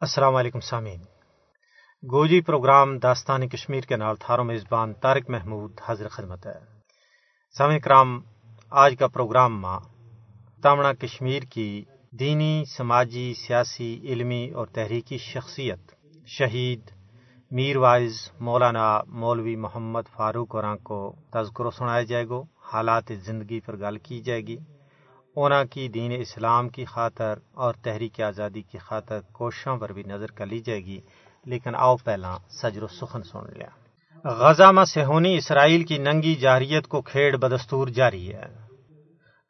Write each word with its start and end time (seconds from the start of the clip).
السلام 0.00 0.34
علیکم 0.34 0.60
سامعین۔ 0.60 1.00
گوجی 2.10 2.40
پروگرام 2.40 2.98
داستان 2.98 3.48
کشمیر 3.48 3.80
کے 3.80 3.96
نال 3.96 4.16
تھاروں 4.16 4.44
میزبان 4.44 4.92
طارق 4.92 5.30
محمود 5.30 5.72
حاضر 5.88 6.08
خدمت 6.08 6.46
ہے۔ 6.46 6.58
سامع 7.58 7.78
کرام، 7.78 8.20
آج 8.70 8.94
کا 8.98 9.06
پروگرام 9.06 9.60
ماں 9.60 9.80
تامنا 10.62 10.92
کشمیر 10.92 11.42
کی 11.42 11.84
دینی، 12.10 12.64
سماجی، 12.76 13.34
سیاسی، 13.34 14.00
علمی 14.02 14.50
اور 14.50 14.66
تحریکی 14.66 15.18
شخصیت 15.18 15.80
شہید 16.26 16.80
میر 17.50 17.76
وائز 17.76 18.30
مولانا 18.40 19.00
مولوی 19.06 19.56
محمد 19.56 20.12
فاروق 20.12 20.54
اور 20.54 20.76
کو 20.76 21.14
تذکرہ 21.30 21.70
سنایا 21.70 22.02
جائے 22.02 22.28
گا 22.28 22.42
حالات 22.72 23.12
زندگی 23.24 23.60
پر 23.60 23.76
گل 23.76 23.98
کی 23.98 24.20
جائے 24.20 24.40
گی۔ 24.40 24.56
اونا 25.36 25.64
کی 25.64 25.88
دین 25.88 26.12
اسلام 26.20 26.68
کی 26.68 26.84
خاطر 26.84 27.34
اور 27.54 27.74
تحریک 27.82 28.20
آزادی 28.20 28.62
کی 28.62 28.78
خاطر 28.78 29.20
کوششوں 29.32 29.78
پر 29.78 29.92
بھی 29.92 30.02
نظر 30.02 30.26
کر 30.26 30.46
لی 30.46 30.58
جائے 30.58 30.84
گی۔ 30.84 31.00
لیکن 31.44 31.74
آؤ 31.74 31.96
پہلا 31.96 32.36
سجر 32.50 32.82
و 32.82 32.86
سخن 32.86 33.22
سن 33.22 33.38
لیا۔ 33.52 33.68
غزہ 34.28 34.72
میں 34.72 34.84
سہونی 34.84 35.36
اسرائیل 35.36 35.84
کی 35.84 35.98
ننگی 35.98 36.34
جاریت 36.34 36.88
کو 36.88 37.02
کھیڑ 37.02 37.36
بدستور 37.36 37.88
جاری 37.88 38.34
ہے۔ 38.34 38.44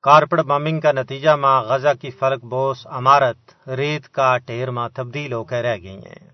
کارپٹ 0.02 0.40
بمبنگ 0.40 0.80
کا 0.80 0.92
نتیجہ 0.92 1.30
ماں 1.30 1.62
غزہ 1.62 1.88
کی 2.00 2.10
فلک 2.10 2.44
بوس 2.44 2.86
عمارت 2.86 3.68
ریت 3.68 4.08
کا 4.08 4.38
ٹیر 4.38 4.70
ماں 4.70 4.88
تبدیل 4.88 5.32
ہو 5.32 5.44
کر 5.44 5.62
رہ 5.62 5.76
گئی 5.76 5.96
ہیں۔ 5.96 6.28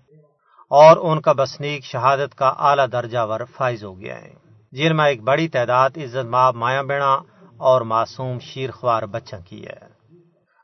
اور 0.69 0.97
ان 0.97 1.21
کا 1.21 1.31
بسنیک 1.31 1.85
شہادت 1.85 2.35
کا 2.35 2.47
اعلیٰ 2.47 2.87
درجہ 2.91 3.19
ور 3.19 3.41
فائز 3.57 3.83
ہو 3.83 3.99
گیا 3.99 4.21
ہے۔ 4.21 4.33
جن 4.71 4.97
میں 4.97 5.05
ایک 5.05 5.21
بڑی 5.21 5.47
تعداد 5.47 5.89
عزت 5.97 6.25
ماب 6.25 6.55
مایا 6.55 6.81
بینا 6.81 7.17
اور 7.63 7.81
معصوم 7.81 8.39
شیر 8.39 8.71
خوار 8.71 9.03
بچہ 9.03 9.35
کی 9.45 9.65
ہے۔ 9.65 9.85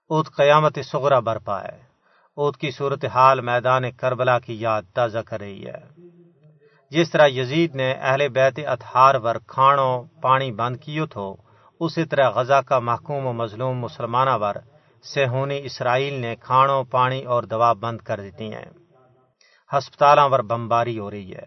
اوت 0.09 0.35
قیامت 0.35 0.79
سغرا 0.85 1.19
برپا 1.19 1.61
ہے۔ 1.61 1.77
اوت 2.35 2.57
کی 2.57 2.71
صورتحال 2.71 3.41
میدان 3.41 3.91
کربلا 3.91 4.39
کی 4.39 4.61
یاد 4.61 4.81
تازہ 4.93 5.19
کر 5.19 5.39
رہی 5.39 5.65
ہے۔ 5.65 6.01
جس 6.89 7.11
طرح 7.11 7.27
یزید 7.27 7.75
نے 7.75 7.91
اہل 7.91 8.27
بیت 8.27 8.59
اتحار 8.67 9.15
ور 9.15 9.35
کھانوں، 9.47 10.03
پانی 10.21 10.51
بند 10.51 10.77
کیو 10.77 11.05
تھو، 11.05 11.35
اسی 11.79 12.05
طرح 12.05 12.29
غزہ 12.29 12.61
کا 12.65 12.79
محکوم 12.79 13.25
و 13.25 13.33
مظلوم 13.33 13.79
مسلمانہ 13.79 14.37
ور 14.41 14.55
سہونی 15.03 15.59
اسرائیل 15.63 16.13
نے 16.13 16.35
کھانوں، 16.35 16.83
پانی 16.83 17.23
اور 17.23 17.43
دوا 17.43 17.73
بند 17.73 18.01
کر 18.01 18.19
دیتی 18.19 18.53
ہیں۔ 18.53 18.65
ہسپتالاں 19.77 20.29
ور 20.29 20.39
بمباری 20.39 20.99
ہو 20.99 21.11
رہی 21.11 21.33
ہے۔ 21.33 21.45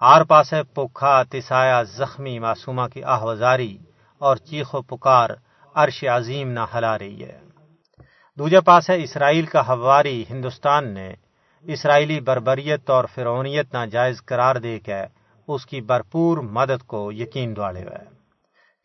آر 0.00 0.24
پاسے 0.24 0.62
پوکھا 0.62 1.22
تسایا 1.22 1.82
زخمی 1.82 2.38
معصومہ 2.38 2.82
کی 2.92 3.02
آہوزاری 3.02 3.78
اور 4.18 4.36
چیخ 4.36 4.74
و 4.74 4.82
پکار 4.82 5.30
عرش 5.74 6.04
عظیم 6.04 6.50
نہ 6.50 6.60
ہلا 6.74 6.98
رہی 6.98 7.22
ہے۔ 7.22 7.38
دوجے 8.38 8.60
پاس 8.60 8.90
ہے 8.90 9.02
اسرائیل 9.02 9.46
کا 9.46 9.66
ہواری 9.66 10.24
ہندوستان 10.30 10.94
نے 10.94 11.14
اسرائیلی 11.62 12.20
بربریت 12.20 12.90
اور 12.90 13.04
فرونیت 13.14 13.74
نہ 13.74 13.86
جائز 13.86 14.24
قرار 14.24 14.56
دے 14.56 14.78
کے 14.78 15.02
اس 15.48 15.66
کی 15.66 15.80
بھرپور 15.80 16.38
مدد 16.38 16.86
کو 16.86 17.12
یقین 17.12 17.56
دوالے 17.56 17.82
ہوئے۔ 17.82 18.18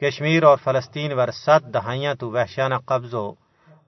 کشمیر 0.02 0.44
اور 0.44 0.58
فلسطین 0.64 1.14
ور 1.14 1.32
ست 1.32 1.74
دہائیاں 1.74 2.16
تو 2.16 2.32
وحشانہ 2.32 2.76
قبضوں، 2.86 3.34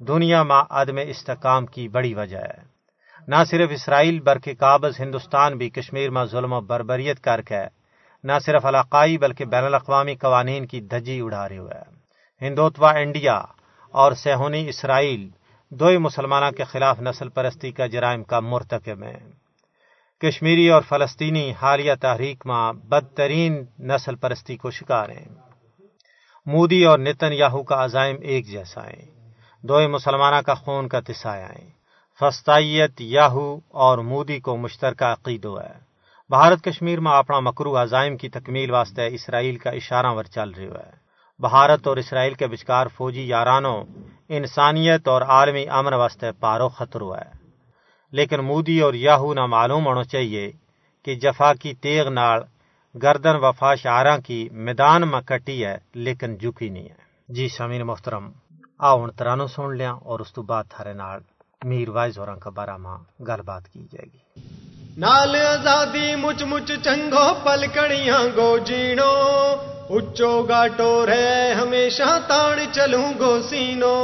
دنیا 0.03 0.43
ماں 0.43 0.63
عدم 0.69 0.97
استحکام 1.07 1.65
کی 1.65 1.87
بڑی 1.87 2.13
وجہ 2.13 2.37
ہے۔ 2.37 2.75
نہ 3.27 3.35
صرف 3.49 3.69
اسرائیل 3.73 4.19
برق 4.19 4.49
قابض 4.59 4.99
ہندوستان 4.99 5.57
بھی 5.57 5.69
کشمیر 5.69 6.09
میں 6.09 6.25
ظلم 6.25 6.53
و 6.53 6.61
بربریت 6.61 7.19
کر 7.19 7.41
کے 7.41 7.84
نہ 8.25 8.31
صرف 8.45 8.65
علاقائی 8.65 9.17
بلکہ 9.17 9.45
بین 9.45 9.63
الاقوامی 9.63 10.15
قوانین 10.15 10.65
کی 10.65 10.81
دھجی 10.81 11.19
اڑا 11.19 11.49
رہے 11.49 11.57
ہوئے 11.57 11.81
ہندوتوا 12.41 12.91
انڈیا 12.91 13.43
اور 13.91 14.11
سہونی 14.11 14.69
اسرائیل 14.69 15.29
دو 15.71 15.99
مسلمانوں 15.99 16.51
کے 16.51 16.63
خلاف 16.63 17.01
نسل 17.01 17.29
پرستی 17.29 17.71
کا 17.71 17.87
جرائم 17.87 18.23
کا 18.23 18.39
مرتکب 18.39 19.03
ہے 19.03 19.17
کشمیری 20.19 20.69
اور 20.69 20.81
فلسطینی 20.81 21.53
حالیہ 21.61 21.93
تحریک 22.01 22.45
میں 22.45 22.73
بدترین 22.73 23.65
نسل 23.79 24.15
پرستی 24.15 24.57
کو 24.57 24.71
شکار 24.71 25.09
ہیں۔ 25.09 25.25
مودی 26.45 26.83
اور 26.85 26.99
نتن 26.99 27.33
یاہو 27.33 27.63
کا 27.63 27.85
عزائم 27.85 28.15
ایک 28.21 28.47
جیسا 28.47 28.87
ہے 28.87 29.05
دو 29.61 29.89
مسلمانہ 29.89 30.41
کا 30.41 30.53
خون 30.53 30.87
کا 30.87 30.99
تسایا 30.99 31.49
ہے 31.49 31.69
فستائیت 32.19 33.01
یاہو 33.01 33.59
اور 33.67 33.97
مودی 33.97 34.39
کو 34.39 34.57
مشترکہ 34.57 35.03
عقیدو 35.03 35.59
ہے۔ 35.59 35.84
بھارت 36.29 36.63
کشمیر 36.63 36.99
میں 36.99 37.11
اپنا 37.11 37.39
مکرو 37.39 37.77
عزائم 37.77 38.17
کی 38.17 38.29
تکمیل 38.29 38.71
واسطے 38.71 39.07
اسرائیل 39.07 39.55
کا 39.55 39.69
اشارہ 39.69 40.13
ور 40.13 40.23
چل 40.23 40.49
رہی 40.49 40.65
ہے۔ 40.65 40.91
بھارت 41.39 41.87
اور 41.87 41.97
اسرائیل 41.97 42.33
کے 42.33 42.47
بچکار 42.47 42.87
فوجی 42.87 43.27
یارانوں 43.27 43.83
انسانیت 44.29 45.07
اور 45.07 45.21
عالمی 45.21 45.67
امن 45.69 45.93
واسطے 45.93 46.31
پارو 46.39 46.69
خطرو 46.69 47.15
ہے۔ 47.15 47.37
لیکن 48.11 48.39
مودی 48.39 48.79
اور 48.79 48.93
یاہو 48.93 49.33
نہ 49.33 49.45
معلوم 49.45 49.85
ہونا 49.85 50.03
چاہیے 50.03 50.51
کہ 51.05 51.15
جفا 51.15 51.53
کی 51.53 51.73
تیغ 51.73 52.09
نال 52.09 52.39
گردن 53.03 53.35
وفا 53.35 53.75
شعراں 53.75 54.17
کی 54.17 54.49
میدان 54.51 55.07
میں 55.07 55.21
کٹی 55.21 55.65
ہے، 55.65 55.77
لیکن 55.93 56.37
جھکی 56.37 56.69
نہیں 56.69 56.89
ہے۔ 56.89 56.95
جی 57.29 57.49
سمین 57.49 57.81
محترم، 57.81 58.31
آؤ 58.79 58.99
ہوں 58.99 59.07
ترانو 59.07 59.47
سن 59.47 59.75
لیا 59.75 59.91
اور 59.91 60.19
اس 60.19 60.33
تو 60.33 60.41
بعد 60.41 60.63
تھارے 60.69 60.93
نال 60.93 61.19
میر 61.63 61.89
وائز 61.89 62.19
اور 62.19 62.27
کا 62.27 62.49
بارہ 62.49 62.77
ماں 62.77 62.97
گل 63.21 63.41
بات 63.45 63.67
کی 63.67 63.87
جائے 63.91 64.05
گی۔ 64.13 64.41
نال 64.97 65.35
آزادی 65.35 66.15
مچ 66.15 66.41
مچ 66.49 66.71
چنگو 66.83 67.25
پلکڑیاں 67.43 68.23
گو 68.35 68.57
جینو 68.67 69.13
اچو 69.95 70.31
گاٹو 70.49 70.91
رے 71.05 71.53
ہمیشہ 71.59 72.11
تاڑ 72.27 72.55
چلوں 72.75 73.11
گو 73.19 73.31
سینو 73.49 73.97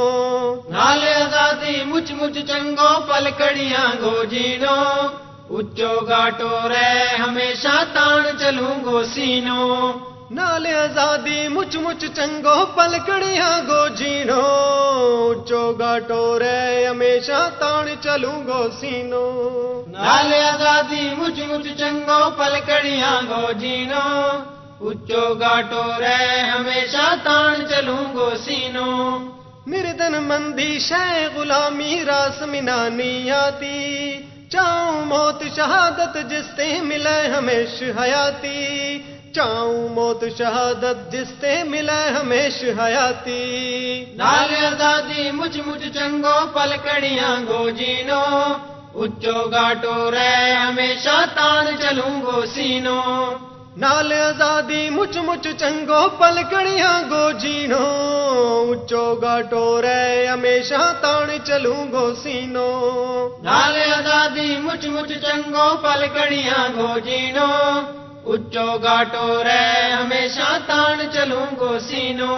نال 0.70 1.04
آزادی 1.14 1.76
مچ 1.84 2.12
مچ 2.18 2.36
چنگو 2.48 2.90
پلکڑیاں 3.08 3.88
گو 4.02 4.14
جینو 4.30 4.76
اچو 5.56 5.94
گاٹو 6.08 6.52
رے 6.68 6.92
ہمیشہ 7.18 7.76
تاڑ 7.94 8.22
چلوں 8.40 8.74
گو 8.84 9.02
سینو 9.14 9.62
نال 10.36 10.66
آزادی 10.66 11.48
مچ 11.54 11.76
مچ 11.84 12.04
چنگو 12.16 12.54
پلکڑیاں 12.74 13.56
گو 13.68 13.80
جینو 13.98 14.44
اچو 15.30 15.62
گاٹو 15.80 16.38
رے 16.38 16.86
ہمیشہ 16.86 17.40
تاڑ 17.58 17.84
چلوں 18.04 18.38
گو 18.46 18.62
سینو۔ 18.80 19.26
نال 19.94 20.32
آزادی 20.52 21.04
مچ 21.18 21.38
مچ 21.50 21.66
چنگو 21.80 22.20
پلکڑیاں 22.38 23.18
گو 23.30 23.52
جینو 23.60 24.06
اچو 24.88 25.22
گاٹو 25.40 25.84
رے 26.00 26.24
ہمیشہ 26.52 27.06
تان 27.24 27.66
چلوں 27.70 28.04
گو 28.14 28.30
سینو۔ 28.44 28.90
مردن 29.70 30.14
مندی 30.28 30.72
شے 30.88 31.06
غلامی 31.34 31.94
راس 32.08 32.42
منانی 32.52 33.14
آتی 33.44 33.80
چاؤں 34.52 35.04
موت 35.10 35.42
شہادت 35.56 36.16
جس 36.30 36.46
تے 36.56 36.68
ملے 36.88 37.20
ہمیش 37.36 37.82
حیاتی۔ 37.98 38.58
چاؤں 39.34 39.88
موت 39.94 40.24
شہادت 40.38 40.98
جس 41.12 41.28
تے 41.40 41.52
ملے 41.64 42.02
ہمیش 42.16 42.56
حیاتی 42.78 43.44
نال 44.16 44.50
آزادی 44.66 45.30
مچ 45.30 45.56
مچ 45.66 45.82
چنگو 45.94 46.34
پلکڑیاں 46.54 47.36
گو 47.48 47.68
جینو 47.78 48.24
اچو 49.02 49.38
گاٹو 49.52 50.10
رے 50.10 50.34
ہمیشہ 50.54 51.16
تان 51.34 51.66
چلوں 51.80 52.14
گو 52.22 52.44
سینو 52.54 53.00
نال 53.76 54.12
آزادی 54.12 54.82
مچ 54.90 55.16
مچ 55.26 55.46
چنگو 55.60 56.02
پلکڑیاں 56.18 56.98
گو 57.10 57.24
جینو 57.40 57.86
اچو 58.72 59.04
گاٹو 59.22 59.64
رے 59.82 60.26
ہمیشہ 60.26 60.82
تان 61.02 61.30
چلوں 61.46 61.84
گو 61.92 62.04
سینو 62.22 62.68
نال 63.42 63.80
آزادی 63.96 64.48
مچ 64.64 64.86
مچ 64.88 65.12
چنگو 65.24 65.68
پلکڑیاں 65.82 66.68
گو 66.76 66.92
جینو 67.04 67.50
اچو 68.30 68.66
گاٹو 68.82 69.42
رے 69.44 69.62
ہمیشہ 69.92 70.50
تان 70.66 70.98
چلوں 71.12 71.46
گو 71.60 71.78
سینو 71.86 72.36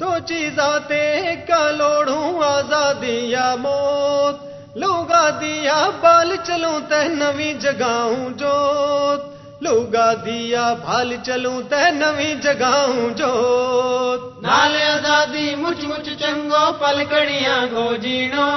دو 0.00 0.10
چیز 0.28 0.58
آتے 0.58 1.04
کا 1.48 1.60
لوڑوں 1.70 2.42
آزادی 2.44 3.16
یا 3.30 3.54
موت 3.62 4.36
لوگا 4.76 5.24
دیا 5.40 5.76
بال 6.02 6.30
چلوں 6.46 6.78
تے 6.90 7.00
نوی 7.10 7.52
جگاؤں 7.62 8.30
جوت 8.40 9.20
لوگا 9.62 10.06
دیا 10.24 10.64
بال 10.84 11.14
چلوں 11.26 11.60
تے 11.70 11.82
نوی 11.92 12.32
جگاؤں 12.44 13.10
جوت 13.18 14.42
نال 14.42 14.76
آزادی 14.84 15.54
مچ 15.56 15.84
مچ 15.90 16.08
چنگو 16.20 16.64
پلکڑیاں 16.80 17.60
گو 17.72 17.86
جینو 18.02 18.48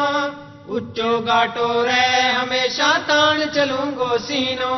اچو 0.69 1.11
گاٹو 1.27 1.69
رے 1.85 2.09
ہمیشہ 2.31 2.89
تان 3.07 3.43
چلوں 3.53 3.91
گو 3.97 4.11
سینو 4.27 4.73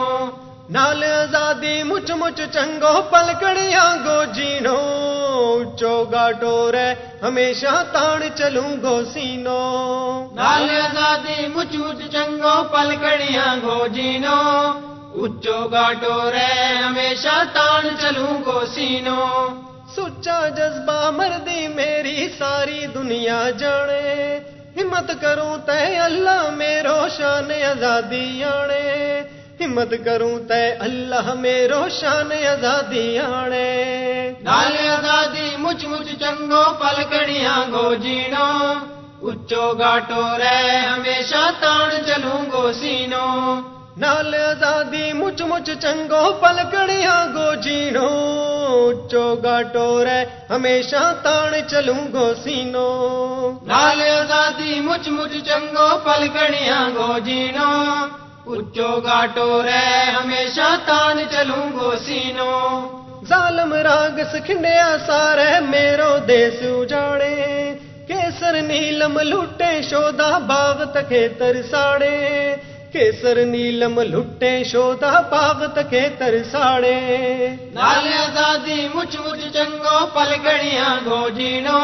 نال 0.75 1.03
آزادی 1.03 1.83
مچ 1.83 2.11
مچ 2.11 2.39
چنگو 2.53 3.01
پلکڑیاں 3.11 3.91
گو 4.05 4.17
جینو 4.35 4.77
اچو 5.59 5.93
گاٹو 6.11 6.71
رے 6.71 6.89
ہمیشہ 7.21 7.75
تان 7.93 8.21
چلوں 8.35 8.71
گو 8.83 8.95
سینو۔ 9.13 9.61
نال 10.35 10.67
آزادی 10.85 11.47
مچ 11.55 11.75
مچ 11.75 11.99
چنگو 12.13 12.55
پلکڑیاں 12.73 13.55
گو 13.63 13.87
جینو 13.95 14.39
اچو 15.23 15.57
گاٹو 15.73 16.17
رے 16.31 16.51
ہمیشہ 16.83 17.37
تان 17.53 17.87
چلوں 18.01 18.35
گو 18.45 18.59
سینو۔ 18.75 19.23
سچا 19.95 20.39
جذبہ 20.57 20.99
مردی 21.17 21.67
میری 21.67 22.27
ساری 22.39 22.85
دنیا 22.95 23.41
جانے۔ 23.59 24.39
ہمت 24.77 25.11
کروں 25.21 25.55
تے 25.67 25.81
اللہ 26.07 26.49
میں 26.57 26.77
روشن 26.83 27.51
آزادی 27.71 28.43
آنے۔ 28.43 28.87
ہمت 29.61 29.93
کروں 30.05 30.39
تے 30.39 30.71
اللہ 30.79 31.33
میں 31.33 31.67
روشن 31.67 32.31
آزادی 32.51 33.19
آنے۔ 33.19 33.69
نال 34.41 34.75
آزادی 34.89 35.55
مچ 35.57 35.85
مچ 35.85 36.19
چنگو 36.19 36.63
پلکڑیاں 36.79 37.71
گو 37.71 37.95
جینو۔ 37.95 38.49
اچو 39.27 39.73
گاٹو 39.79 40.37
رے 40.37 40.77
ہمیشہ 40.77 41.51
تان 41.59 41.89
چلوں 42.05 42.41
گو 42.51 42.71
سینو۔ 42.73 43.27
نال 43.97 44.35
آزادی 44.35 45.13
مچ 45.13 45.41
مچ 45.41 45.69
چنگو 45.81 46.33
پلکڑیاں 46.33 47.25
گو 47.35 47.53
جینو۔ 47.55 48.07
اچو 48.89 49.35
گاٹو 49.43 50.05
رے 50.05 50.25
ہمیشہ 50.49 51.13
تان 51.23 51.53
چلوں 51.67 52.03
گو 52.13 52.33
سینو۔ 52.43 52.89
نال 53.65 54.01
آزادی 54.01 54.79
مچ 54.79 55.07
مچ 55.07 55.33
چنگو 55.45 55.89
پلکڑیاں 56.03 56.89
گو 56.95 57.19
جینو۔ 57.19 57.73
اچو 58.55 58.89
گاٹو 59.05 59.61
رے 59.63 59.87
ہمیشہ 60.17 60.67
تان 60.85 61.17
چلوں 61.31 61.65
گو 61.73 61.91
سینو 62.05 62.53
ظالم 63.29 63.73
راگ 63.87 64.19
سکھنڈیا 64.33 64.87
سارے 65.07 65.49
میرو 65.63 66.11
دیس 66.27 66.61
اجاڑے 66.67 67.33
کیسر 68.07 68.55
نیلم 68.67 69.17
لٹے 69.31 69.71
شودا 69.89 70.29
باغ 70.49 70.83
تکے 70.93 71.27
ترساڑے 71.39 72.15
کیسر 72.93 73.43
نیلم 73.45 73.99
لٹے 74.13 74.53
شودا 74.71 75.11
باغ 75.31 75.65
تکے 75.75 76.07
ترساڑے 76.19 76.95
نال 77.73 78.07
آزادی 78.21 78.79
مچ 78.95 79.19
مچ 79.25 79.43
چنگو 79.53 79.97
پلکڑیاں 80.13 80.95
گو 81.05 81.19
جینو 81.37 81.83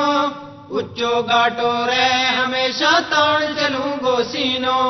اچو 0.78 1.14
گاٹو 1.30 1.76
رے 1.88 2.10
ہمیشہ 2.40 2.96
تان 3.10 3.46
چلوں 3.60 3.94
گو 4.04 4.18
سینو 4.32 4.82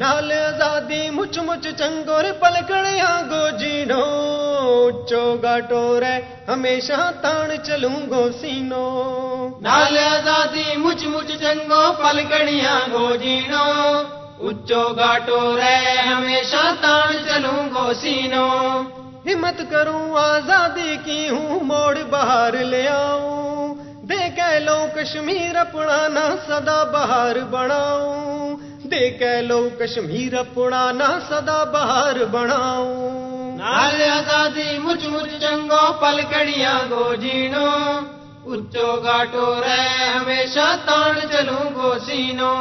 نال 0.00 0.32
آزادی 0.32 1.10
مچ 1.10 1.38
مچ 1.38 1.64
چنگور 1.78 2.24
پلکڑیاں 2.40 3.16
گو 3.30 3.42
جینو 3.60 4.04
اچو 4.86 5.24
گاٹو 5.42 6.00
رے 6.00 6.14
ہمیشہ 6.48 7.00
تان 7.22 7.50
چلوں 7.66 8.00
گو 8.10 8.22
سینو۔ 8.40 8.86
نال 9.62 9.98
آزادی 9.98 10.64
مچ 10.84 11.04
مچ 11.12 11.28
چنگو 11.42 11.82
پلکڑیاں 12.02 12.80
گو 12.92 13.04
جینو 13.22 13.66
اچو 14.48 14.82
گاٹو 14.98 15.40
رے 15.56 15.76
ہمیشہ 16.10 16.64
تان 16.80 17.12
چلوں 17.28 17.62
گو 17.74 17.92
سینو۔ 18.00 18.48
ہمت 19.26 19.62
کروں 19.70 20.06
آزادی 20.24 20.96
کی 21.04 21.28
ہوں 21.28 21.60
موڑ 21.64 21.94
باہر 22.10 22.54
لے 22.72 22.86
آؤں۔ 22.88 23.74
دے 24.08 24.58
لو 24.66 24.78
کشمیر 24.94 25.56
اپنا 25.56 26.00
نہ 26.08 26.26
سدا 26.46 26.82
باہر 26.92 27.36
بناؤں۔ 27.50 28.69
دے 28.90 29.08
کہ 29.18 29.30
لو 29.42 29.58
کشمیر 29.78 30.34
اپنا 30.38 30.80
نہ 30.92 31.08
سدا 31.28 31.62
باہر 31.72 32.24
بناؤں 32.30 33.58
نال 33.58 34.00
آزادی 34.10 34.78
مچ 34.84 35.04
مچ 35.06 35.30
چنگو 35.40 35.82
پلکڑیاں 36.00 36.78
گو 36.90 37.04
جینو 37.22 37.68
اچو 38.46 38.86
گاٹو 39.04 39.48
رے 39.62 39.82
ہمیشہ 40.06 40.66
تان 40.86 41.18
چلوں 41.32 41.66
گو 41.74 41.92
سینو 42.06 42.54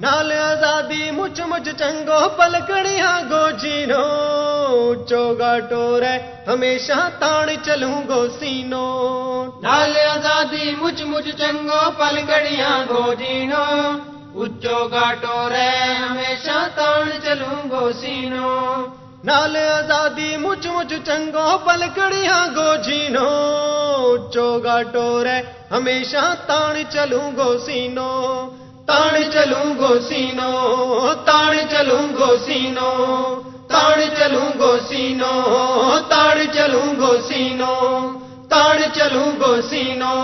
نال 0.00 0.32
آزادی 0.40 1.10
مچ 1.10 1.40
مچ 1.50 1.68
چنگو 1.78 2.18
پلکڑیاں 2.38 3.16
گو 3.30 3.44
جینو 3.62 4.02
اچو 4.82 5.22
گاٹو 5.38 5.84
رے 6.00 6.16
ہمیشہ 6.48 6.98
تان 7.20 7.54
چلوں 7.64 8.02
گو 8.08 8.20
سینو 8.38 8.88
نال 9.62 9.96
آزادی 10.08 10.74
مچ 10.80 11.02
مچ 11.04 11.28
چنگو 11.38 11.80
پلکڑیاں 11.98 12.76
گو 12.90 13.06
جینو 13.14 13.64
اچو 14.42 14.78
گاٹو 14.92 15.48
رے 15.50 15.68
ہمیشہ 16.00 16.56
تان 16.76 17.08
چلوں 17.24 17.60
گو 17.70 17.84
سینو 18.00 18.50
نال 19.24 19.56
آزادی 19.56 20.36
مچ 20.42 20.66
مچ 20.74 20.92
چنگو 21.06 21.46
پلکڑیاں 21.66 22.44
گو 22.56 22.68
جینو 22.86 23.30
اچو 24.10 24.48
گاٹو 24.64 25.06
رے 25.24 25.38
ہمیشہ 25.70 26.24
تان 26.48 26.76
چلوں 26.92 27.30
گو 27.36 27.48
سینو 27.66 28.10
تان 28.88 29.14
چلوں 29.32 29.70
گو 29.80 29.92
سینو 30.08 30.50
تان 31.26 31.56
چلوں 31.70 32.06
گو 32.18 32.30
سینو 32.44 32.92
تان 33.70 33.98
چلوں 34.16 34.48
گو 34.60 34.76
سینو 34.88 35.32
تان 36.10 36.38
چلوں 36.54 36.92
گو 37.00 37.12
سینو 37.28 37.74
تان 38.50 38.78
چلوں 38.94 39.30
گو 39.40 39.54
سینو 39.70 40.14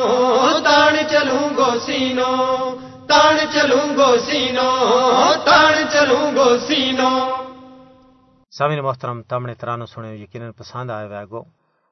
تان 0.64 0.96
چلوں 1.10 1.48
گو 1.56 1.70
سینو 1.86 2.32
تان 3.12 3.38
چلوں 3.54 3.86
گو 3.96 4.10
سینو 4.26 4.68
تان 5.46 5.74
چلوں 5.92 6.26
گو 6.34 6.46
سینو 6.58 7.10
سامعین 8.52 8.80
محترم 8.80 9.20
تمنے 9.22 9.54
ترانو 9.54 9.86
سنے 9.86 10.14
یقیناً 10.14 10.52
پسند 10.52 10.90
آئے 10.90 11.06
ہوئے 11.06 11.24
گو 11.30 11.42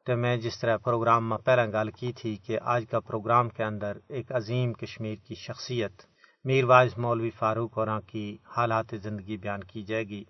تو 0.07 0.17
میں 0.17 0.37
جس 0.37 0.59
طرح 0.61 0.77
پروگرام 0.77 1.29
میں 1.29 1.39
پہلے 1.39 1.67
گل 1.73 1.91
کی 1.91 2.13
تھی 2.13 2.37
کہ 2.37 2.59
آج 2.75 2.85
کا 2.91 3.01
پروگرام 3.01 3.49
کے 3.49 3.65
اندر 3.65 3.99
ایک 4.09 4.33
عظیم 4.33 4.73
کشمیر 4.73 5.17
کی 5.27 5.35
شخصیت 5.35 6.07
میر 6.45 6.65
وائز 6.65 6.97
مولوی 6.99 7.31
فاروق 7.39 7.79
اور 7.79 7.89
کی 8.07 8.27
حالات 8.57 8.95
زندگی 9.03 9.37
بیان 9.37 9.65
کی 9.65 9.83
جائے 9.83 10.05
گی 10.05 10.23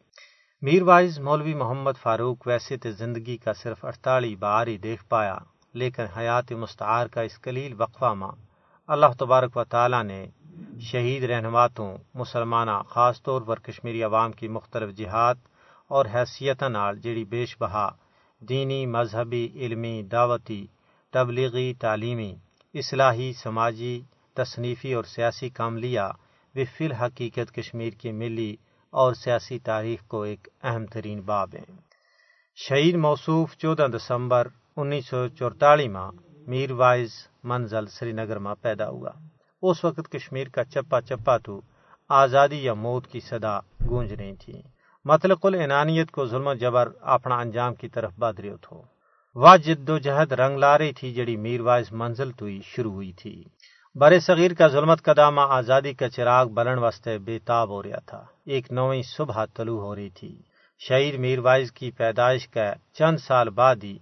میر 0.62 0.82
وائز 0.82 1.18
مولوی 1.20 1.54
محمد 1.54 2.02
فاروق 2.02 2.46
ویسے 2.46 2.76
تو 2.76 2.90
زندگی 2.98 3.36
کا 3.36 3.52
صرف 3.52 3.84
اڑتالی 3.84 4.34
بار 4.36 4.66
ہی 4.66 4.76
دیکھ 4.78 5.04
پایا 5.08 5.38
لیکن 5.74 6.12
حیات 6.16 6.52
مستعار 6.52 7.06
کا 7.06 7.20
اس 7.20 7.38
کلیل 7.38 7.72
وقفہ 7.78 8.12
ماں 8.14 8.34
اللہ 8.88 9.12
تبارک 9.18 9.56
و 9.56 9.64
تعالی 9.64 10.02
نے 10.02 10.20
شہید 10.80 11.24
رہنماتوں 11.24 11.96
مسلمانہ، 12.14 12.76
خاص 12.88 13.22
طور 13.22 13.42
پر 13.42 13.58
کشمیری 13.58 14.02
عوام 14.02 14.32
کی 14.32 14.48
مختلف 14.48 14.96
جہاد 14.96 15.34
اور 15.88 16.06
حیثیت 16.14 16.62
نال 16.62 16.98
جڑی 16.98 17.24
بیش 17.24 17.56
بہا، 17.60 17.88
دینی، 18.40 18.86
مذہبی، 18.86 19.48
علمی، 19.54 20.02
دعوتی، 20.02 20.66
تبلیغی، 21.12 21.74
تعلیمی، 21.74 22.34
اصلاحی، 22.74 23.32
سماجی، 23.32 24.00
تصنیفی 24.34 24.94
اور 24.94 25.04
سیاسی 25.04 25.48
کام 25.48 25.76
لیا، 25.76 26.10
وہ 26.54 26.64
فی 26.76 26.84
الحقیقت 26.84 27.54
کشمیر 27.54 27.90
کی 27.90 28.12
ملی 28.12 28.56
اور 28.90 29.12
سیاسی 29.14 29.58
تاریخ 29.58 30.08
کو 30.08 30.22
ایک 30.22 30.48
اہم 30.62 30.86
ترین 30.86 31.20
باب 31.20 31.54
ہیں۔ 31.54 31.76
شہید 32.56 32.94
موصوف 32.94 33.56
چودہ 33.56 33.86
دسمبر 33.96 34.48
انیس 34.76 35.06
سو 35.06 35.28
چورتالی 35.28 35.88
ماہ 35.88 36.10
میر 36.46 36.72
وائز 36.72 37.10
منزل 37.44 37.86
سری 37.86 38.12
نگر 38.12 38.38
میں 38.38 38.54
پیدا 38.62 38.88
ہوا۔ 38.88 39.10
اس 39.62 39.84
وقت 39.84 40.12
کشمیر 40.12 40.48
کا 40.48 40.64
چپا 40.64 41.00
چپا 41.00 41.36
تو 41.36 41.60
آزادی 42.08 42.64
یا 42.64 42.74
موت 42.74 43.06
کی 43.06 43.20
صدا 43.20 43.58
گونج 43.88 44.12
رہی 44.12 44.36
تھی۔ 44.36 44.62
مطلق 45.04 45.46
العنانیت 45.46 46.10
کو 46.10 46.26
ظلم 46.26 46.46
و 46.46 46.54
جبر 46.54 46.88
اپنا 47.00 47.38
انجام 47.38 47.74
کی 47.74 47.88
طرف 47.88 48.12
بادریت 48.18 48.72
ہو 48.72 48.82
وہ 49.34 49.56
جد 49.56 49.90
و 49.90 49.98
جہد 49.98 50.32
رنگ 50.32 50.58
لا 50.58 50.78
رہی 50.78 50.92
تھی 50.92 51.12
جڑی 51.14 51.36
میر 51.36 51.60
وائز 51.60 51.92
منزل 51.92 52.30
تو 52.30 52.48
شروع 52.64 52.92
ہوئی 52.92 53.12
تھی۔ 53.12 53.44
برے 53.94 54.20
صغیر 54.20 54.54
کا 54.54 54.68
ظلمت 54.68 55.02
قدامہ 55.02 55.40
آزادی 55.40 55.92
کا 55.92 56.08
چراغ 56.08 56.48
بلن 56.48 56.78
واسطے 56.78 57.18
بے 57.18 57.38
تاب 57.38 57.68
ہو 57.68 57.82
رہا 57.82 57.98
تھا۔ 57.98 58.24
ایک 58.44 58.72
نویں 58.72 59.02
صبح 59.02 59.44
طلوع 59.54 59.80
ہو 59.80 59.94
رہی 59.96 60.10
تھی۔ 60.10 60.42
شہید 60.88 61.14
میر 61.14 61.38
وائز 61.38 61.72
کی 61.72 61.90
پیدائش 61.90 62.48
کا 62.48 62.72
چند 62.92 63.16
سال 63.18 63.50
بعد 63.50 63.76
ہی 63.82 63.98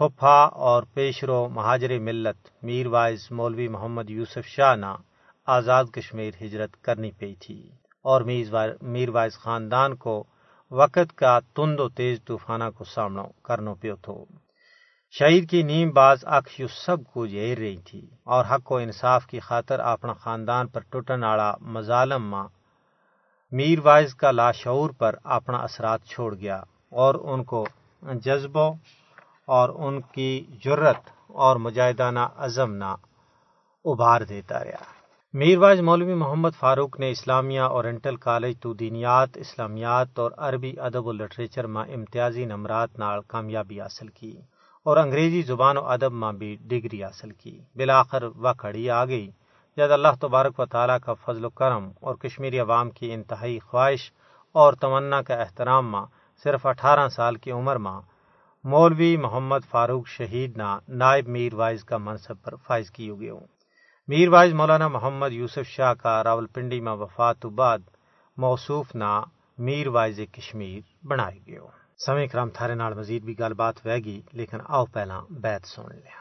پھپھا 0.00 0.44
اور 0.66 0.82
پیشرو 0.94 1.48
مہاجر 1.48 1.98
ملت 1.98 2.48
میر 2.62 2.86
وائز 2.86 3.26
مولوی 3.30 3.68
محمد 3.68 4.10
یوسف 4.10 4.46
شاہ 4.46 4.74
نا 4.74 4.96
آزاد 5.46 5.84
کشمیر 5.84 6.30
ہجرت 6.40 6.82
کرنی 6.82 7.10
پئی 7.10 7.34
تھی 7.34 7.70
اور 8.04 8.22
میر 8.82 9.08
وائز 9.08 9.32
خاندان 9.38 9.96
کو 9.96 10.24
وقت 10.70 11.16
کا 11.16 11.38
تند 11.40 11.80
و 11.80 11.88
تیز 11.88 12.18
طوفانہ 12.24 12.64
کو 12.78 12.84
سامنا 12.84 13.22
کرنا 13.44 13.74
پیو 13.74 13.96
تھو۔ 13.96 14.24
شہید 15.14 15.50
کی 15.50 15.62
نیم 15.62 15.90
باز 15.90 16.18
اکھ 16.26 16.60
یو 16.60 16.68
سب 16.68 17.04
کو 17.04 17.26
جیر 17.26 17.58
رہی 17.58 17.76
تھی 17.76 18.06
اور 18.24 18.44
حق 18.44 18.72
و 18.72 18.76
انصاف 18.76 19.26
کی 19.26 19.40
خاطر 19.40 19.80
اپنا 19.80 20.12
خاندان 20.12 20.68
پر 20.68 20.80
ٹوٹن 20.80 21.24
آڑا 21.24 21.54
مظالم 21.60 22.30
ماں 22.30 22.48
میر 23.52 23.78
وائز 23.84 24.14
کا 24.14 24.30
لاشعور 24.30 24.90
پر 24.90 25.14
اپنا 25.24 25.58
اثرات 25.58 26.04
چھوڑ 26.04 26.34
گیا 26.34 26.62
اور 26.90 27.14
ان 27.14 27.44
کو 27.44 27.66
جذبوں 28.24 28.74
اور 29.50 29.68
ان 29.68 30.00
کی 30.00 30.44
جرت 30.64 30.96
اور 31.26 31.56
مجاہدانہ 31.56 32.18
عزم 32.36 32.72
نہ 32.72 32.96
ابھار 33.84 34.20
دیتا 34.20 34.64
رہا۔ 34.64 34.84
میرواز 35.32 35.80
مولوی 35.80 36.14
محمد 36.14 36.48
فاروق 36.58 37.00
نے 37.00 37.10
اسلامیہ 37.10 37.60
اورینٹل 37.60 38.16
کالج 38.16 38.60
تو 38.60 38.74
دینیات، 38.74 39.28
اسلامیات 39.34 40.18
اور 40.18 40.30
عربی 40.38 40.80
ادب 40.80 41.06
و 41.06 41.12
لٹریچر 41.12 41.66
میں 41.66 41.82
امتیازی 41.82 42.44
نمرات 42.44 42.98
نال 42.98 43.20
کامیابی 43.26 43.80
حاصل 43.80 44.08
کی 44.08 44.40
اور 44.84 44.96
انگریزی 44.96 45.42
زبان 45.42 45.76
و 45.76 45.84
ادب 45.84 46.12
میں 46.12 46.32
بھی 46.32 46.56
ڈگری 46.60 47.04
حاصل 47.04 47.30
کی۔ 47.30 47.60
بلاخر 47.74 48.22
وہ 48.22 48.52
کھڑی 48.58 48.90
آ 48.90 49.04
گئی۔ 49.04 49.30
جب 49.76 49.92
اللہ 49.92 50.14
تبارک 50.20 50.60
و 50.60 50.66
تعالیٰ 50.66 50.98
کا 51.04 51.14
فضل 51.14 51.44
و 51.44 51.50
کرم 51.50 51.90
اور 52.00 52.14
کشمیری 52.14 52.58
عوام 52.58 52.90
کی 52.90 53.12
انتہائی 53.12 53.58
خواہش 53.58 54.12
اور 54.52 54.72
تمنا 54.72 55.22
کا 55.22 55.34
احترام 55.34 55.90
ماں 55.90 56.06
صرف 56.44 56.66
اٹھارہ 56.66 57.08
سال 57.08 57.36
کی 57.36 57.50
عمر 57.50 57.76
ماں 57.76 58.00
مولوی 58.64 59.16
محمد 59.16 59.58
فاروق 59.70 60.06
شہید 60.06 60.56
نا 60.56 60.78
نائب 60.88 61.28
میر 61.28 61.54
وائز 61.54 61.84
کا 61.84 61.96
منصب 61.96 62.34
پر 62.44 62.54
فائز 62.66 62.90
کی 62.90 63.10
گئے 63.20 63.30
میر 64.08 64.28
وائز 64.28 64.52
مولانا 64.52 64.88
محمد 64.88 65.32
یوسف 65.32 65.68
شاہ 65.68 65.94
کا 65.94 66.24
راول 66.24 66.46
پنڈی 66.46 66.80
میں 66.80 66.92
وفات 66.92 67.46
بعد 67.46 67.78
موصوف 68.36 68.94
نا 68.94 69.20
میر 69.58 69.88
وائز 69.88 70.20
کشمیر 70.32 71.06
بنائے 71.06 71.38
گئے 71.46 71.58
سمے 72.06 72.26
کرام، 72.26 72.50
تھارے 72.50 72.74
نال 72.74 72.94
مزید 72.94 73.24
بھی 73.24 73.38
گل 73.38 73.52
بات 73.52 73.74
وے 73.84 73.96
گی، 73.96 74.20
لیکن 74.32 74.58
آؤ 74.68 74.84
پہلا 74.84 75.20
بیت 75.30 75.66
سن 75.66 75.82
لیا۔ 75.82 76.20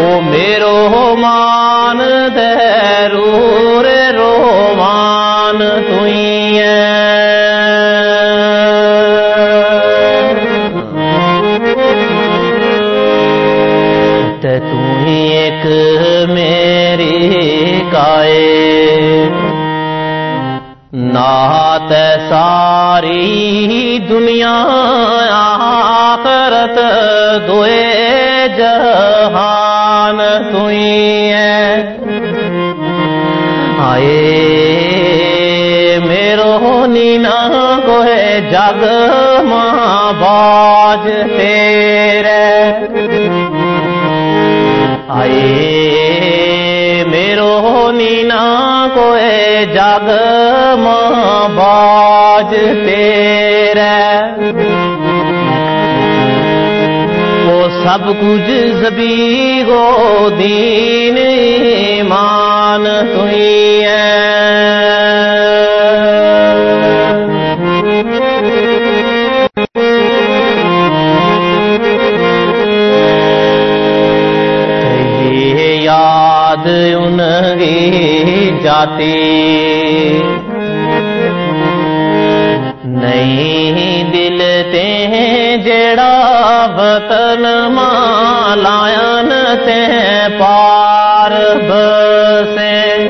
او 0.00 0.20
میرو 0.20 1.16
مان 1.16 1.98
دے 2.34 3.08
رو 3.08 3.82
رومان 4.12 5.58
توئی 5.58 6.58
نات 21.78 21.92
ساری 22.28 23.98
دنیا، 24.08 24.54
آخرت 25.32 26.78
دوئے 27.48 28.46
جہان 28.56 30.18
توئی 30.52 31.32
آئے 33.88 34.16
میرو 36.06 36.86
نینا 36.86 37.38
کوئے 37.86 38.40
جگ، 38.50 38.84
ماں 39.44 40.12
باج 40.20 41.08
تیرے۔ 41.36 42.46
آئے 45.08 47.04
میرو 47.06 47.90
نینا 47.94 48.67
کوئے 48.94 49.64
جگ 49.74 50.10
ماں 50.78 51.48
باج 51.48 52.54
تیرے۔ 52.86 53.98
وہ 57.46 57.68
سب 57.84 58.08
کچھ 58.20 58.50
زبی 58.80 59.62
گو 59.66 60.28
دین 60.38 61.16
ایمان 61.16 62.84
توئی 63.14 63.84
ہے۔ 63.84 64.17
کی 78.84 78.84
جاتی 78.84 80.22
نہیں 82.84 84.12
دل 84.12 84.38
تے 84.72 85.56
جڑا 85.64 86.16
وطن 86.78 87.42
مالائن 87.72 89.32
تے 89.64 89.82
پار 90.38 91.30
بسے۔ 91.68 93.08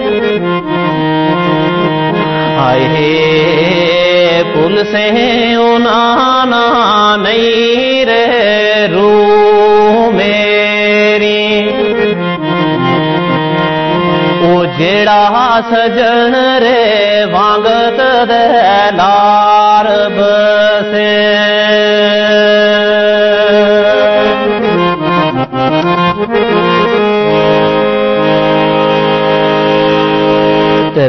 آئے 2.58 4.42
پل 4.54 4.82
سے 4.90 5.08
انانا 5.54 7.16
نہیں 7.16 8.04
رے 8.04 8.86
رو۔ 8.92 9.37
او 15.08 15.60
سجن 15.70 16.34
رے 16.62 17.24
وانگت 17.32 18.00
دے 18.28 18.44
لار 18.96 19.86
بسے 20.16 21.06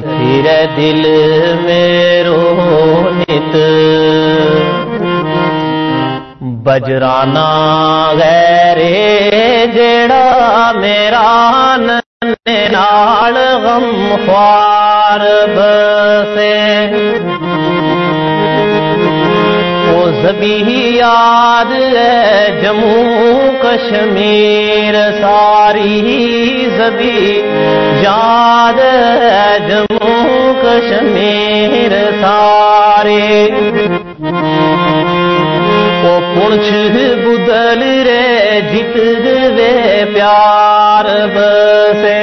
پھر 0.08 0.48
دل 0.78 1.06
میرو 1.66 2.42
نت 3.20 3.56
بجرانا 6.66 7.48
غیرے 8.20 8.92
جیڑا 9.74 10.72
میرا 10.76 11.26
ننے 11.78 11.99
نال 12.46 13.38
غم 13.38 14.16
خوار 14.26 15.20
بسے۔ 15.56 16.90
او 19.88 20.12
زبی 20.12 20.98
یاد 20.98 21.72
ہے 21.72 22.60
جموں 22.64 23.52
کشمیر، 23.62 24.94
ساری 25.22 26.68
زبی 26.78 27.42
یاد 28.02 28.80
ہے 28.80 29.58
جموں 29.70 30.54
کشمیر، 30.64 32.12
سارے۔ 32.22 33.50
او 36.40 36.48
پنچھ 36.48 36.72
بدل 37.20 37.82
رے 38.08 38.60
جت 38.64 38.96
دے 39.58 40.04
پیار 40.14 41.06
بسے 41.30 42.14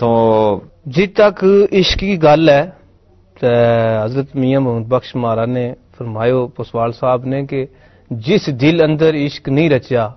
تو 0.00 0.10
جی 0.86 1.06
تک 1.08 1.44
عشق 1.72 1.98
کی 2.00 2.16
گل 2.22 2.48
ہے 2.48 2.62
تے 3.36 3.54
حضرت 4.02 4.34
میاں 4.36 4.60
محمد 4.60 4.86
بخش 4.88 5.14
مہارا 5.16 5.44
نے 5.46 5.66
فرمایا 5.98 6.44
پسوال 6.56 6.92
صاحب 6.92 7.24
نے 7.26 7.42
کہ 7.46 7.64
جس 8.10 8.46
دل 8.60 8.80
اندر 8.82 9.14
عشق 9.16 9.48
نہیں 9.48 9.70
رچیا 9.70 10.08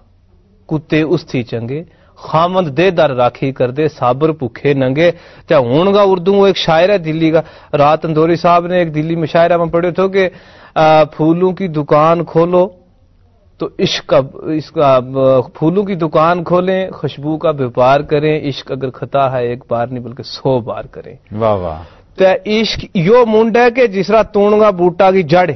کتے 0.69 1.01
اس 1.03 1.25
تھی 1.25 1.43
چنگے 1.43 1.83
خامند 2.19 2.67
دے 2.77 2.89
در 2.91 3.09
راکھی 3.15 3.51
کر 3.51 3.71
دے 3.71 3.87
صابر 3.89 4.31
بھوکے 4.39 4.73
ننگے 4.73 5.11
تے 5.47 5.55
ہون 5.57 5.93
گا 5.93 6.01
اردو 6.03 6.33
وہ 6.33 6.47
ایک 6.47 6.57
شاعر 6.57 6.89
ہے 6.89 6.97
دلی 6.99 7.31
کا 7.31 7.41
رات 7.77 8.05
اندوری 8.05 8.35
صاحب 8.35 8.67
نے 8.67 8.77
ایک 8.77 8.93
دلی 8.95 9.15
مشاعرہ 9.17 9.57
میں 9.57 9.65
پڑھے 9.73 9.91
تھے 9.91 10.07
کہ 10.09 10.27
پھولوں 10.75 11.51
کی 11.51 11.67
دکان 11.67 12.23
کھولو 12.25 12.67
تو 13.59 13.69
عشق 13.79 14.07
کا 14.07 14.19
اس 14.55 14.71
کا 14.71 14.99
پھولوں 15.53 15.83
کی 15.83 15.95
دکان 15.95 16.43
کھولیں 16.43 16.89
خوشبو 16.91 17.37
کا 17.37 17.49
ویپار 17.49 17.99
کریں 17.99 18.49
عشق 18.49 18.71
اگر 18.71 18.89
خطا 18.89 19.31
ہے 19.31 19.47
ایک 19.47 19.63
بار 19.69 19.87
نہیں 19.87 20.03
بلکہ 20.03 20.23
سو 20.23 20.59
بار 20.59 20.83
کریں۔ 20.91 21.15
واہ 21.31 21.55
واہ۔ 21.55 21.83
تے 22.17 22.61
عشق 22.61 22.85
یو 22.93 23.25
منڈ 23.25 23.57
ہے 23.57 23.69
کہ 23.71 23.87
جس 23.87 24.07
طرح 24.07 24.21
تونگا 24.33 24.69
بوٹا 24.69 25.11
کی 25.11 25.23
جڑ 25.23 25.49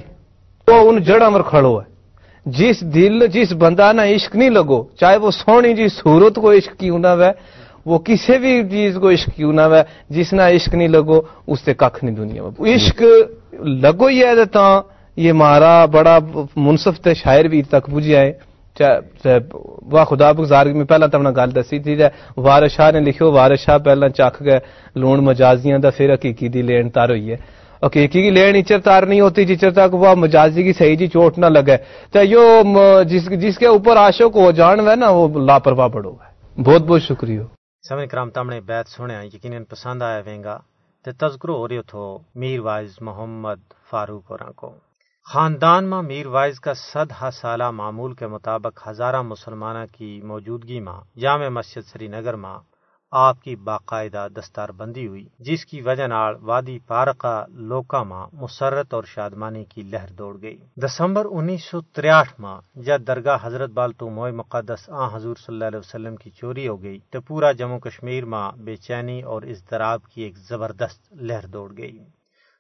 وہ 0.68 0.90
ان 0.90 1.02
جڑ 1.04 1.22
امر 1.22 1.42
کھڑو 1.42 1.80
ہے۔ 1.80 1.94
جس 2.46 2.82
دل 2.82 3.28
جس 3.28 3.54
بندہ 3.54 3.92
نہ 3.94 4.02
عشق 4.16 4.36
نہیں 4.36 4.50
لگو 4.50 4.84
چاہے 5.00 5.18
وہ 5.18 5.32
سونی 5.32 5.74
جی 5.74 5.88
صورت 5.88 6.36
کو 6.36 6.52
عشق 6.52 6.80
کیوں 6.80 7.00
نہ 7.00 7.14
وے 7.20 7.32
وہ 7.86 7.98
کسی 8.00 8.38
بھی 8.38 8.54
چیز 8.70 8.98
کو 9.02 9.10
عشق 9.10 9.30
کیوں 9.36 9.54
نہ 9.54 9.66
وے 9.72 9.82
جس 10.10 10.34
نہ 10.34 10.42
عشق 10.42 10.74
نہیں 10.74 10.88
لگو 10.88 11.22
اس 11.48 11.60
سے 11.66 11.74
کھ 11.74 12.04
نہیں 12.04 12.16
دنیا 12.16 12.44
میں۔ 12.44 12.76
عشق 12.76 13.02
لگو 13.84 14.08
ہی 14.08 14.24
ہے 14.24 14.46
تا 14.46 14.82
یہ 15.16 15.34
مارا 15.34 15.86
بڑا 15.86 16.20
منصف 16.56 17.00
تے 17.00 17.14
شاعر 17.14 17.46
بھی 17.46 17.64
تک 17.64 17.92
پوجی 17.92 18.16
آئے۔ 18.16 18.34
واہ، 19.92 20.06
خدا 20.06 20.32
بگزار، 20.32 20.66
میں 20.66 20.86
پہلا 20.86 21.08
تمنا 21.08 21.32
گل 21.32 21.56
دسی 21.56 21.80
تھی 21.80 21.96
جے 21.96 22.08
وارث 22.38 22.72
شاہ 22.72 22.92
نے 22.92 23.00
لکھو 23.00 23.32
وارث 23.32 23.60
شاہ 23.60 23.78
پہلا 23.78 24.10
چکھ 24.10 24.44
گئے۔ 24.44 24.60
لون 24.96 25.26
مجازیاں 25.26 25.80
دا 25.80 25.90
پھر 25.90 26.14
حقیقی 26.14 26.48
دی 26.48 26.62
لین 26.62 26.90
تار 26.90 27.10
ہوئی 27.10 27.32
ہے۔ 27.32 27.38
حقیقی 27.86 28.22
کی 28.22 28.30
لین 28.30 28.56
اچر 28.56 28.80
تار 28.80 29.04
نہیں 29.04 29.22
ہوتی 29.22 29.46
جچر 29.46 29.72
تک 29.72 29.94
وہ 29.94 30.16
مجازی 30.16 30.64
کی 30.64 30.74
صحیح 30.74 30.96
جی 30.96 31.08
چوٹ 31.08 31.38
نہ 31.38 31.46
لگے۔ 31.46 31.78
تو 32.12 32.24
یو 32.24 32.62
م- 32.64 33.02
جس 33.02 33.30
جس 33.42 33.58
کے 33.58 33.66
اوپر 33.66 33.98
عاشق 33.98 34.36
ہو 34.36 34.52
جان 34.52 34.88
ہے 34.88 34.96
نا، 34.96 35.10
وہ 35.10 35.40
لاپرواہ 35.40 35.88
بڑو 35.88 36.12
ہے۔ 36.12 36.62
بہت 36.64 36.82
بہت 36.82 37.02
شکریہ۔ 37.02 37.42
سمے 37.90 38.08
کرام، 38.08 38.30
تمنے 38.30 38.62
بیت 38.62 38.88
سنیا، 38.88 39.22
یقیناً 39.22 39.64
پسند 39.64 40.02
آیا 40.02 40.22
وینگا۔ 40.26 40.58
تے 41.06 41.12
تذکرو 41.12 41.56
ہو 41.56 41.68
رہی 41.68 41.82
تھو 41.88 42.18
میر 42.36 42.60
وائز 42.60 42.92
محمد 43.02 43.74
فاروق 43.90 44.32
اور 44.32 44.40
کو۔ 44.40 44.74
خاندان 45.28 45.90
میں 45.90 46.02
میر 46.02 46.28
وائز 46.28 46.60
کا 46.60 46.74
صد 46.74 47.12
ہا 47.22 47.30
سالہ 47.32 47.70
معمول 47.72 48.14
کے 48.14 48.28
مطابق 48.28 48.88
ہزارہ 48.88 49.22
مسلمانہ 49.22 49.86
کی 49.92 50.22
موجودگی 50.24 50.80
میں 50.80 51.20
جامع 51.20 51.48
مسجد 51.50 51.88
سری 51.88 52.08
نگر 52.08 52.36
میں 52.36 52.54
آپ 53.12 53.42
کی 53.42 53.56
باقاعدہ 53.56 54.28
دستار 54.36 54.70
بندی 54.70 55.08
ہوئی، 55.08 55.28
جس 55.40 55.66
کی 55.66 55.82
وجہ 55.82 56.08
نال 56.08 56.36
وادی 56.42 56.78
پارکا 56.80 57.46
لوکا 57.70 58.04
ماں 58.04 58.28
مسرت 58.34 58.94
اور 58.94 59.04
شادمانی 59.04 59.64
کی 59.66 59.82
لہر 59.82 60.12
دوڑ 60.12 60.42
گئی۔ 60.42 60.58
دسمبر 60.76 61.26
انیس 61.32 61.64
سو 61.64 61.82
تریاٹھ 61.82 62.40
میں 62.42 62.56
جب 62.76 63.08
درگاہ 63.08 63.38
حضرت 63.42 63.70
بالتو 63.70 64.10
موئے 64.10 64.32
مقدس 64.32 64.90
آ 64.90 65.16
حضور 65.16 65.36
صلی 65.36 65.54
اللہ 65.54 65.66
علیہ 65.66 65.80
وسلم 65.80 66.16
کی 66.16 66.30
چوری 66.30 66.68
ہو 66.68 66.82
گئی، 66.84 67.00
تو 67.12 67.22
پورا 67.22 67.52
جموں 67.52 67.80
کشمیر 67.80 68.26
میں 68.26 68.48
بے 68.62 68.76
چینی 68.76 69.22
اور 69.22 69.42
اضطراب 69.42 70.00
کی 70.06 70.22
ایک 70.22 70.38
زبردست 70.38 71.14
لہر 71.14 71.46
دوڑ 71.48 71.72
گئی۔ 71.78 71.98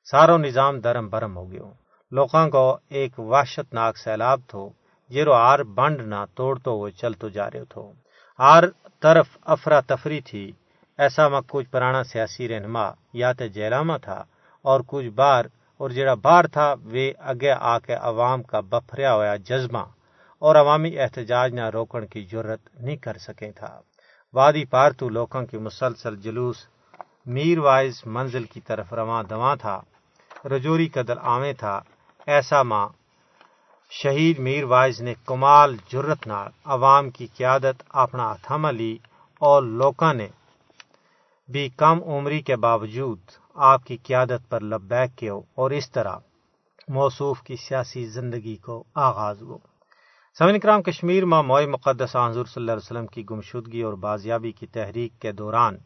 سارو 0.08 0.38
نظام 0.38 0.80
درم 0.80 1.10
برم 1.10 1.38
ہو 1.38 1.52
گیا 1.52 1.72
لوکاں 2.18 2.48
کو 2.50 2.66
ایک 2.90 3.20
وحشت 3.20 3.74
ناک 3.74 3.98
سیلاب 3.98 4.40
تھو، 4.48 4.64
جیرو 5.12 5.34
آر 5.34 5.60
بنڈ 5.78 6.02
نہ 6.02 6.22
توڑ 6.36 6.54
تو 6.66 6.72
وہ 6.80 6.90
چل 7.00 7.14
تو 7.14 7.28
جا 7.30 7.50
رہے 7.52 7.66
تھو۔ 7.66 7.84
آر 8.40 8.64
طرف 9.04 9.28
افراتفری 9.54 10.20
تھی، 10.22 10.52
ایسا 10.98 11.28
میں 11.28 11.42
کچھ 11.48 11.68
پرانا 11.70 12.04
سیاسی 12.04 12.48
رہنما 12.48 12.86
یا 13.22 13.32
تو 13.38 13.46
جیلامہ 13.48 13.98
تھا، 14.02 14.20
اور 14.66 14.80
کچھ 14.88 15.10
بار، 15.20 15.46
اور 15.80 15.90
جڑا 15.90 16.14
بار 16.28 16.44
تھا 16.46 16.68
وہ 16.92 17.06
اگے 17.32 17.52
آ 17.74 17.78
کے 17.80 17.96
عوام 18.10 18.44
کا 18.44 18.60
بفریا 18.72 19.14
ہوا 19.14 19.36
جذبہ، 19.50 19.84
اور 20.42 20.56
عوامی 20.56 20.92
احتجاج 21.00 21.54
نہ 21.54 21.70
روکن 21.70 22.06
کی 22.08 22.22
ضرورت 22.32 22.62
نہیں 22.76 22.96
کر 22.96 23.18
سکے 23.18 23.52
تھا۔ 23.52 23.74
وادی 24.34 24.64
پارتو 24.66 25.10
لوگوں 25.10 25.46
کی 25.46 25.58
مسلسل 25.58 26.16
جلوس 26.16 26.58
میر 27.26 27.60
وائز 27.60 28.02
منزل 28.06 28.44
کی 28.44 28.62
طرف 28.62 28.94
رواں 28.94 29.24
دواں 29.24 29.56
تھا۔ 29.56 29.78
رجوری 30.52 30.88
قدر 30.88 31.18
آویں 31.36 31.54
تھا۔ 31.54 31.80
ایسا 32.28 32.64
ماں۔ 32.64 32.90
شہید 33.90 34.40
میر 34.40 34.64
وائز 34.64 35.02
نے 35.02 35.14
کمال 35.26 35.78
جرت 35.88 36.28
نال 36.28 36.52
عوام 36.66 37.10
کی 37.10 37.28
قیادت 37.28 37.84
اپنا 37.90 38.32
ہتھاما 38.32 38.72
لی 38.72 38.98
اور 39.40 39.64
لوکاں 39.64 40.14
نے 40.14 40.28
بھی 41.50 41.70
کم 41.70 42.04
عمری 42.04 42.42
کے 42.42 42.56
باوجود 42.56 43.20
آپ 43.56 43.86
کی 43.86 43.98
قیادت 43.98 44.50
پر 44.50 44.62
لبیک 44.62 45.18
کیو 45.18 45.42
اور 45.56 45.72
اس 45.72 45.92
طرح 45.92 46.16
موصوف 46.88 47.42
کی 47.42 47.56
سیاسی 47.56 48.06
زندگی 48.06 48.56
کو 48.56 48.84
آغاز 48.96 49.42
ہو۔ 49.42 49.58
سمن 50.38 50.60
کرام، 50.60 50.82
کشمیر 50.82 51.26
میں 51.26 51.42
موئے 51.42 51.66
مقدس 51.66 52.16
حضور 52.16 52.46
صلی 52.46 52.62
اللہ 52.62 52.72
علیہ 52.72 52.86
وسلم 52.86 53.08
کی 53.08 53.24
گمشدگی 53.30 53.82
اور 53.82 53.94
بازیابی 53.94 54.52
کی 54.52 54.68
تحریک 54.68 55.20
کے 55.20 55.32
دوران 55.32 55.78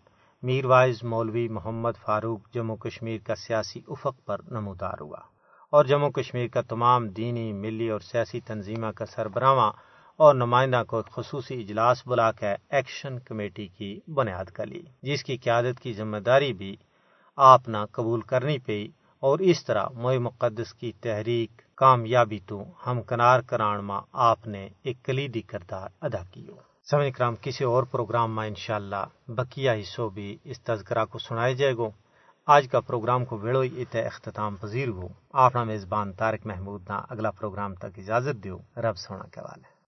میر 0.43 0.65
وائز 0.65 1.03
مولوی 1.03 1.48
محمد 1.48 1.91
فاروق 2.05 2.39
جموں 2.53 2.75
کشمیر 2.75 3.17
کا 3.27 3.36
سیاسی 3.36 3.81
افق 3.88 4.25
پر 4.25 4.38
نمودار 4.51 5.01
ہوا۔ 5.01 5.38
اور 5.72 5.86
جموں 5.86 6.10
کشمیر 6.10 6.48
کا 6.48 6.62
تمام 6.62 7.08
دینی، 7.08 7.54
ملی 7.54 7.90
اور 7.90 8.00
سیاسی 8.00 8.40
تنظیمہ 8.40 8.92
کا 8.92 9.06
سربراہ 9.06 9.72
اور 10.20 10.36
نمائندہ 10.36 10.84
کو 10.88 11.02
خصوصی 11.12 11.62
اجلاس 11.62 12.08
بلا 12.08 12.32
کر 12.32 12.56
ایکشن 12.70 13.20
کمیٹی 13.20 13.68
کی 13.68 14.00
بنیاد 14.08 14.46
کر 14.46 14.66
لی 14.66 14.82
جس 15.02 15.24
کی 15.24 15.38
قیادت 15.38 15.80
کی 15.80 15.94
ذمہ 15.94 16.18
داری 16.18 16.54
بھی 16.54 16.76
آپ 17.38 17.70
نہ 17.70 17.78
قبول 17.92 18.22
کرنی 18.22 18.58
پئی 18.58 18.88
اور 19.24 19.40
اس 19.40 19.66
طرح 19.66 19.86
موئے 19.94 20.18
مقدس 20.18 20.74
کی 20.74 20.92
تحریک 20.92 21.62
کامیابی 21.76 22.40
تو 22.46 22.64
ہم 22.88 23.02
کنار 23.02 23.40
کران 23.40 23.86
ماں 23.86 24.02
آپ 24.12 24.48
نے 24.48 24.68
ایک 24.84 24.98
کلیدی 25.04 25.42
کردار 25.42 25.90
ادا 26.02 26.24
کیو۔ 26.32 26.56
سمجھ 26.92 27.14
کرام، 27.18 27.36
کسی 27.42 27.64
اور 27.64 27.84
پروگرام 27.84 28.36
میں 28.36 28.48
انشاءاللہ 28.48 29.06
بقیہ 29.28 29.72
حصوں 29.72 30.10
بھی 30.10 30.38
اس 30.44 30.62
تذکرہ 30.62 31.06
کو 31.06 31.20
سنائے 31.20 31.54
جائے 31.54 31.74
گو۔ 31.74 31.90
آج 32.51 32.68
کا 32.68 32.79
پروگرام 32.79 33.25
کو 33.25 33.38
ویڑوئی 33.38 33.82
ات 33.82 33.96
اختتام 33.96 34.56
پذیر 34.56 34.88
ہو 34.88 35.08
آپ 35.34 35.58
میزبان 35.58 36.13
تارک 36.13 36.46
محمود 36.46 36.89
نہ 36.89 37.01
اگلا 37.10 37.32
پروگرام 37.32 37.75
تک 37.75 38.00
اجازت 38.00 38.44
دیو۔ 38.44 38.58
رب 38.77 38.98
سونا 38.98 39.24
کے 39.32 39.41
والے 39.41 39.79